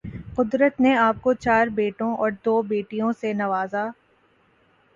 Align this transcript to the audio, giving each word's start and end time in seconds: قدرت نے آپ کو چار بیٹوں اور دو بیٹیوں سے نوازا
قدرت 0.35 0.79
نے 0.79 0.95
آپ 0.97 1.21
کو 1.21 1.33
چار 1.35 1.67
بیٹوں 1.75 2.11
اور 2.17 2.31
دو 2.45 2.61
بیٹیوں 2.63 3.11
سے 3.21 3.33
نوازا 3.33 3.85